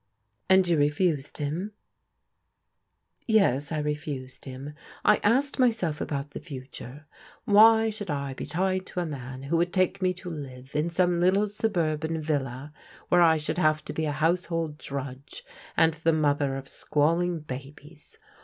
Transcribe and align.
"And 0.49 0.67
you 0.67 0.77
refused 0.79 1.37
him?" 1.37 1.73
Yes, 3.27 3.71
I 3.71 3.77
refused 3.77 4.45
him. 4.45 4.73
I 5.05 5.17
asked 5.23 5.59
myself 5.59 6.01
about 6.01 6.31
the 6.31 6.39
fu 6.39 6.61
ture. 6.61 7.05
Why 7.45 7.91
should 7.91 8.09
I 8.09 8.33
be 8.33 8.47
tied 8.47 8.87
to 8.87 9.01
a 9.01 9.05
man 9.05 9.43
who 9.43 9.57
would 9.57 9.71
take 9.71 10.01
me 10.01 10.11
to 10.15 10.27
live 10.27 10.75
in 10.75 10.89
some 10.89 11.19
little 11.19 11.47
suburban 11.47 12.19
villa 12.19 12.73
where 13.09 13.21
I 13.21 13.37
should 13.37 13.59
have 13.59 13.85
to 13.85 13.93
be 13.93 14.05
a 14.05 14.11
household 14.11 14.79
drudge, 14.79 15.45
and 15.77 15.93
the 15.93 16.13
mother 16.13 16.55
of 16.57 16.67
squall 16.67 17.21
ing 17.21 17.41
babies? 17.41 18.17